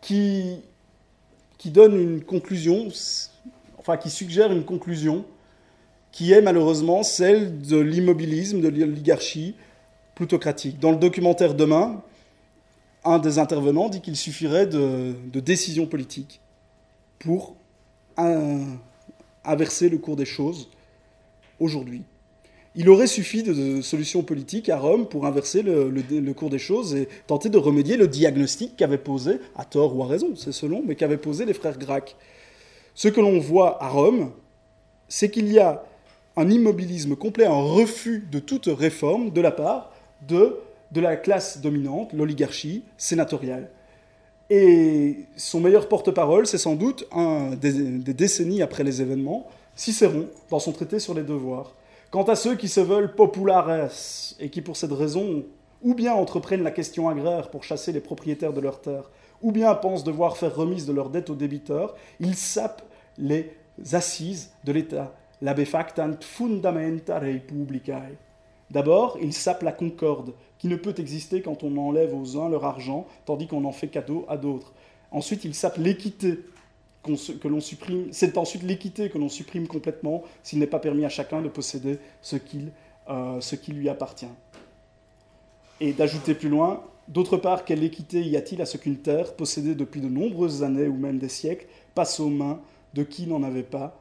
[0.00, 0.60] qui,
[1.58, 2.88] qui donnent une conclusion,
[3.78, 5.24] enfin qui suggèrent une conclusion
[6.10, 9.54] qui est malheureusement celle de l'immobilisme, de l'oligarchie
[10.14, 10.78] plutocratique.
[10.78, 12.02] Dans le documentaire Demain,
[13.04, 16.40] un des intervenants dit qu'il suffirait de, décisions politiques
[17.18, 17.56] pour
[19.44, 20.68] inverser le cours des choses
[21.58, 22.02] aujourd'hui.
[22.74, 27.08] Il aurait suffi de, solutions politiques à Rome pour inverser le, cours des choses et
[27.26, 30.94] tenter de remédier le diagnostic qu'avaient posé, à tort ou à raison, c'est selon, mais
[30.94, 32.16] qu'avaient posé les frères Gracques.
[32.94, 34.32] Ce que l'on voit à Rome,
[35.08, 35.84] c'est qu'il y a
[36.36, 39.91] un immobilisme complet, un refus de toute réforme de la part
[40.28, 40.58] de,
[40.92, 43.68] de la classe dominante, l'oligarchie sénatoriale.
[44.50, 47.72] Et son meilleur porte-parole, c'est sans doute un, des,
[48.12, 51.74] décennies après les événements, Cicéron, dans son traité sur les devoirs.
[52.10, 53.88] Quant à ceux qui se veulent populares
[54.38, 55.44] et qui, pour cette raison,
[55.82, 59.10] ou bien entreprennent la question agraire pour chasser les propriétaires de leurs terres,
[59.40, 62.82] ou bien pensent devoir faire remise de leurs dettes aux débiteurs, ils sapent
[63.16, 63.56] les
[63.92, 68.16] assises de l'État, la befactant fundamenta republicae.
[68.72, 72.64] D'abord, ils sapent la concorde, qui ne peut exister quand on enlève aux uns leur
[72.64, 74.72] argent, tandis qu'on en fait cadeau à d'autres.
[75.10, 76.38] Ensuite, ils sapent l'équité,
[77.02, 81.10] que l'on supprime, c'est ensuite l'équité que l'on supprime complètement s'il n'est pas permis à
[81.10, 81.98] chacun de posséder
[83.10, 84.26] euh, ce qui lui appartient.
[85.80, 89.74] Et d'ajouter plus loin, d'autre part, quelle équité y a-t-il à ce qu'une terre, possédée
[89.74, 92.60] depuis de nombreuses années ou même des siècles, passe aux mains
[92.94, 94.00] de qui n'en avait pas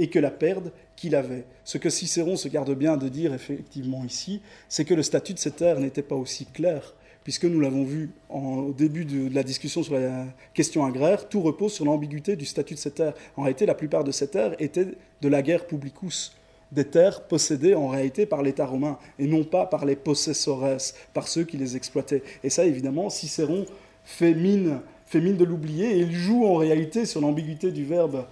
[0.00, 1.44] et que la perde qu'il avait.
[1.64, 5.38] Ce que Cicéron se garde bien de dire effectivement ici, c'est que le statut de
[5.38, 6.94] cette terre n'était pas aussi clair
[7.28, 10.24] puisque nous l'avons vu au début de, la discussion sur la
[10.54, 13.12] question agraire, tout repose sur l'ambiguïté du statut de ces terres.
[13.36, 16.34] En réalité, la plupart de ces terres étaient de la guerre publicus,
[16.72, 20.78] des terres possédées en réalité par l'État romain, et non pas par les possessores,
[21.12, 22.22] par ceux qui les exploitaient.
[22.42, 23.66] Et ça, évidemment, Cicéron
[24.04, 24.80] fait mine,
[25.12, 28.24] de l'oublier et il joue en réalité sur l'ambiguïté du verbe,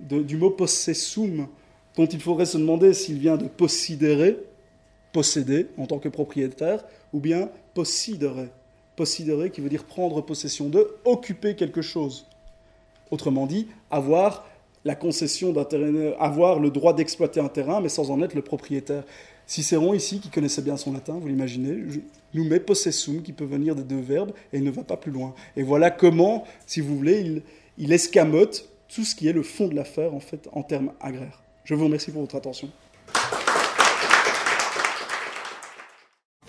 [0.00, 1.46] du mot possessum,
[1.96, 4.34] dont il faudrait se demander s'il vient de possidere,
[5.12, 8.48] posséder en tant que propriétaire, ou bien possidere,
[8.96, 12.26] possidere qui veut dire prendre possession de, occuper quelque chose.
[13.10, 14.46] Autrement dit, avoir
[14.84, 18.42] la concession d'un terrain, avoir le droit d'exploiter un terrain, mais sans en être le
[18.42, 19.04] propriétaire.
[19.46, 21.76] Cicéron, ici, qui connaissait bien son latin, vous l'imaginez,
[22.34, 25.12] nous met possessum, qui peut venir des deux verbes, et il ne va pas plus
[25.12, 25.34] loin.
[25.56, 27.42] Et voilà comment, si vous voulez, il,
[27.78, 31.45] il escamote tout ce qui est le fond de l'affaire, en fait, en termes agraires.
[31.66, 32.70] Je vous remercie pour votre attention.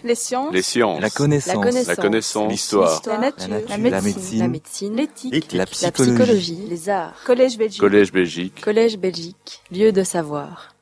[0.03, 0.53] Les sciences.
[0.53, 1.01] Les sciences.
[1.01, 1.87] La connaissance.
[1.87, 2.51] La connaissance.
[2.51, 3.01] L'histoire.
[3.07, 3.47] La nature.
[3.47, 3.69] La nature.
[3.69, 4.13] La La médecine.
[4.13, 4.39] médecine.
[4.39, 4.95] La médecine.
[4.95, 5.53] L'éthique.
[5.53, 6.67] La psychologie.
[6.69, 7.15] Les arts.
[7.25, 7.79] Collège Belgique.
[7.81, 8.61] Collège Belgique.
[8.61, 9.63] Collège Belgique.
[9.71, 10.76] Lieu de savoir.